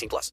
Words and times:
18 0.00 0.08
plus. 0.08 0.32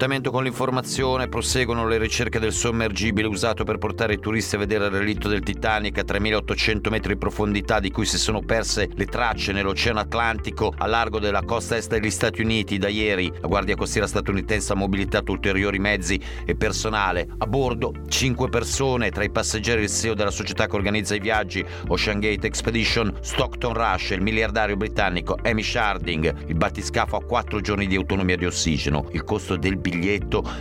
L'appuntamento 0.00 0.34
con 0.34 0.44
l'informazione 0.44 1.28
proseguono 1.28 1.86
le 1.86 1.98
ricerche 1.98 2.38
del 2.38 2.54
sommergibile 2.54 3.28
usato 3.28 3.64
per 3.64 3.76
portare 3.76 4.14
i 4.14 4.18
turisti 4.18 4.54
a 4.54 4.58
vedere 4.58 4.86
il 4.86 4.92
relitto 4.92 5.28
del 5.28 5.42
Titanic 5.42 5.98
a 5.98 6.04
3800 6.04 6.88
metri 6.88 7.12
di 7.12 7.18
profondità 7.18 7.80
di 7.80 7.90
cui 7.90 8.06
si 8.06 8.16
sono 8.16 8.40
perse 8.40 8.88
le 8.94 9.04
tracce 9.04 9.52
nell'Oceano 9.52 10.00
Atlantico 10.00 10.72
a 10.74 10.86
largo 10.86 11.18
della 11.18 11.42
costa 11.42 11.76
est 11.76 11.90
degli 11.90 12.08
Stati 12.08 12.40
Uniti. 12.40 12.78
Da 12.78 12.88
ieri 12.88 13.30
la 13.42 13.46
Guardia 13.46 13.76
Costiera 13.76 14.06
statunitense 14.06 14.72
ha 14.72 14.76
mobilitato 14.76 15.32
ulteriori 15.32 15.78
mezzi 15.78 16.18
e 16.46 16.56
personale. 16.56 17.28
A 17.36 17.46
bordo 17.46 17.92
5 18.08 18.48
persone, 18.48 19.10
tra 19.10 19.22
i 19.22 19.30
passeggeri 19.30 19.82
il 19.82 19.90
CEO 19.90 20.14
della 20.14 20.30
società 20.30 20.66
che 20.66 20.76
organizza 20.76 21.14
i 21.14 21.20
viaggi 21.20 21.62
Ocean 21.88 22.20
Gate 22.20 22.46
Expedition, 22.46 23.18
Stockton 23.20 23.74
Rush 23.74 24.12
e 24.12 24.14
il 24.14 24.22
miliardario 24.22 24.78
britannico 24.78 25.36
Amy 25.42 25.62
Sharding. 25.62 26.46
Il 26.46 26.54
battiscafo 26.54 27.16
ha 27.16 27.22
4 27.22 27.60
giorni 27.60 27.86
di 27.86 27.96
autonomia 27.96 28.36
di 28.36 28.46
ossigeno. 28.46 29.06
Il 29.12 29.24
costo 29.24 29.56
del 29.56 29.72
biglietto 29.72 29.88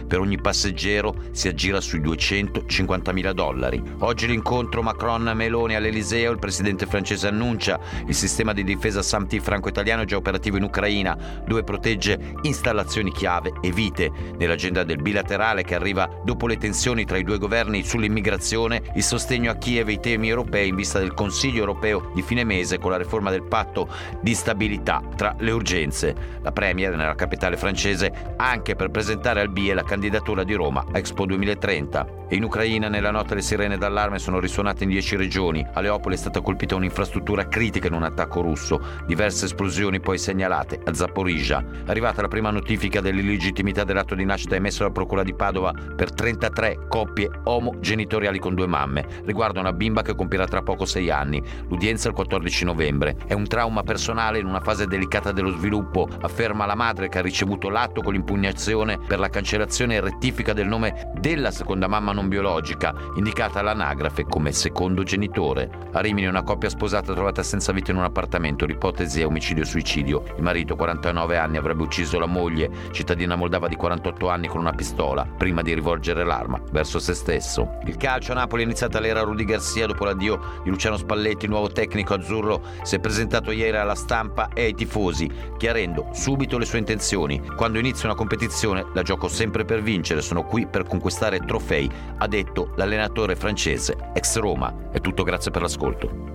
per 0.08 0.20
ogni 0.20 0.42
passeggero 0.42 1.14
si 1.32 1.48
aggira 1.48 1.80
sui 1.80 2.02
250 2.02 3.12
mila 3.12 3.32
dollari. 3.32 3.82
Oggi 4.00 4.26
l'incontro 4.26 4.82
Macron-Meloni 4.82 5.76
all'Eliseo, 5.76 6.32
il 6.32 6.40
presidente 6.40 6.88
francese 6.88 7.28
annuncia 7.28 7.80
il 8.08 8.16
sistema 8.16 8.54
di 8.54 8.64
difesa 8.64 9.04
SAMT 9.04 9.38
franco-italiano 9.40 10.06
già 10.06 10.18
operativo 10.18 10.58
in 10.58 10.64
Ucraina, 10.64 11.16
dove 11.46 11.64
protegge 11.64 12.34
installazioni 12.42 13.12
chiave 13.12 13.54
e 13.62 13.72
vite. 13.72 14.12
Nell'agenda 14.38 14.84
del 14.84 15.02
bilaterale 15.02 15.64
che 15.64 15.76
arriva 15.76 16.10
dopo 16.24 16.48
le 16.48 16.58
tensioni 16.58 17.06
tra 17.06 17.18
i 17.18 17.24
due 17.24 17.38
governi 17.38 17.84
sull'immigrazione, 17.84 18.82
il 18.96 19.04
sostegno 19.04 19.52
a 19.52 19.56
Kiev 19.56 19.90
e 19.90 19.94
i 19.94 20.00
temi 20.00 20.30
europei 20.30 20.70
in 20.70 20.76
vista 20.76 20.98
del 20.98 21.14
Consiglio 21.14 21.60
europeo 21.60 22.12
di 22.16 22.24
fine 22.24 22.44
mese 22.44 22.80
con 22.80 22.92
la 22.92 22.98
riforma 22.98 23.30
del 23.30 23.44
patto 23.44 23.88
di 24.22 24.34
stabilità 24.34 25.04
tra 25.16 25.36
le 25.38 25.52
urgenze. 25.52 26.16
La 26.42 26.52
Premier 26.52 26.96
nella 26.96 27.16
capitale 27.16 27.58
francese 27.58 28.34
anche 28.38 28.76
per 28.76 28.90
presentare 28.90 29.18
al 29.28 29.50
BIE 29.50 29.74
la 29.74 29.84
candidatura 29.84 30.44
di 30.44 30.54
Roma 30.54 30.86
a 30.92 30.98
Expo 30.98 31.26
2030. 31.26 32.18
E 32.32 32.36
in 32.36 32.44
Ucraina 32.44 32.88
nella 32.88 33.12
notte 33.12 33.36
le 33.36 33.42
sirene 33.42 33.78
d'allarme 33.78 34.20
sono 34.20 34.40
risuonate 34.40 34.84
in 34.84 34.90
10 34.92 35.16
regioni. 35.16 35.66
A 35.74 35.82
Leopoli 35.82 36.16
è 36.16 36.18
stata 36.18 36.42
colpita 36.42 36.76
un'infrastruttura 36.76 37.48
critica 37.48 37.88
in 37.88 37.94
un 37.94 38.04
attacco 38.04 38.42
russo. 38.42 38.80
Diverse 39.08 39.46
esplosioni 39.46 40.00
poi 40.00 40.18
segnalate 40.18 40.80
a 40.86 40.94
Zaporizhia. 40.94 41.66
È 41.86 41.90
arrivata 41.90 42.22
la 42.22 42.28
prima 42.28 42.52
notifica 42.52 43.02
dell'illegittimità 43.02 43.84
dell'atto 43.84 44.16
di 44.16 44.26
nascita 44.26 44.56
emesso 44.56 44.80
dalla 44.80 44.94
Procura 44.94 45.24
di 45.24 45.34
Padova 45.34 45.74
per 45.96 46.14
33 46.14 46.86
coppie 46.88 47.30
omogenitoriali 47.44 48.38
con 48.38 48.54
due 48.54 48.68
mamme. 48.68 49.06
Riguarda 49.26 49.60
una 49.60 49.74
bimba 49.74 50.04
che 50.04 50.16
compirà 50.16 50.46
tra 50.46 50.62
poco 50.62 50.86
6 50.86 51.10
anni. 51.10 51.42
L'udienza 51.68 52.08
il 52.10 52.14
14 52.14 52.64
novembre. 52.64 53.18
È 53.26 53.34
un 53.34 53.48
trauma 53.48 53.82
personale 53.82 54.38
in 54.38 54.46
una 54.46 54.62
fase 54.62 54.86
delicata 54.86 55.32
dello 55.32 55.52
sviluppo, 55.52 56.08
afferma 56.22 56.68
la 56.68 56.76
madre 56.76 57.10
che 57.10 57.18
ha 57.18 57.22
ricevuto 57.22 57.70
l'atto 57.70 58.02
con 58.02 58.14
l'impugnazione 58.14 59.00
per 59.10 59.18
la 59.18 59.30
cancellazione 59.30 59.96
e 59.96 60.02
rettifica 60.02 60.54
del 60.54 60.68
nome 60.68 61.10
della 61.20 61.50
seconda 61.50 61.88
mamma 61.88 62.12
non 62.12 62.28
biologica, 62.28 62.94
indicata 63.16 63.60
all'anagrafe 63.60 64.24
come 64.24 64.52
secondo 64.52 65.02
genitore. 65.02 65.68
A 65.94 66.00
Rimini 66.00 66.28
una 66.28 66.44
coppia 66.44 66.70
sposata 66.70 67.14
trovata 67.14 67.42
senza 67.42 67.72
vita 67.72 67.90
in 67.90 67.98
un 67.98 68.04
appartamento, 68.04 68.68
l'ipotesi 68.68 69.22
è 69.22 69.26
omicidio-suicidio. 69.26 70.36
Il 70.38 70.44
marito, 70.44 70.76
49 70.76 71.38
anni, 71.38 71.58
avrebbe 71.58 71.82
ucciso 71.82 72.20
la 72.20 72.28
moglie, 72.28 72.70
cittadina 72.92 73.36
moldava 73.36 73.68
di 73.68 73.76
48 73.76 74.30
anni, 74.30 74.48
con 74.48 74.60
una 74.60 74.74
pistola, 74.74 75.26
prima 75.26 75.64
di 75.64 75.74
rivolgere 75.74 76.24
l'arma 76.24 76.62
verso 76.72 77.00
se 77.00 77.16
stesso. 77.16 77.80
Il 77.86 77.98
calcio 77.98 78.34
a 78.34 78.36
Napoli 78.36 78.62
è 78.62 78.66
iniziata 78.66 79.00
l'era 79.00 79.22
Rudy 79.22 79.44
Garcia 79.44 79.88
dopo 79.88 80.06
l'addio 80.06 80.62
di 80.64 80.70
Luciano 80.70 80.98
Spalletti, 80.98 81.46
il 81.46 81.52
nuovo 81.52 81.72
tecnico 81.72 82.14
azzurro, 82.14 82.62
si 82.84 82.98
è 82.98 83.00
presentato 83.00 83.50
ieri 83.50 83.76
alla 83.76 83.96
stampa 83.96 84.50
e 84.54 84.66
ai 84.66 84.76
tifosi, 84.76 85.28
chiarendo 85.58 86.10
subito 86.14 86.60
le 86.60 86.66
sue 86.66 86.78
intenzioni. 86.78 87.42
Quando 87.56 87.80
inizia 87.80 88.06
una 88.06 88.16
competizione 88.16 88.86
la 88.94 89.02
gioco 89.02 89.28
sempre 89.28 89.66
per 89.66 89.82
vincere, 89.82 90.22
sono 90.22 90.44
qui 90.44 90.68
per 90.68 90.84
conquistare 90.84 91.40
trofei, 91.40 91.90
ha 92.18 92.28
detto 92.28 92.72
l'allenatore 92.76 93.36
francese 93.36 93.96
ex 94.14 94.38
Roma. 94.38 94.90
È 94.92 95.00
tutto 95.02 95.24
grazie 95.24 95.52
per 95.52 95.62
l'ascolto. 95.62 96.29